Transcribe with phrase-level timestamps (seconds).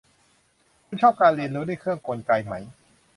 [0.85, 2.53] คุณชอบการเรียนรู้ด้วยเครื่องกลไกไหม